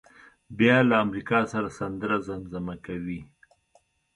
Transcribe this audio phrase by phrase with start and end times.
[0.57, 3.21] بیا له امریکا سره سندره زمزمه کوي.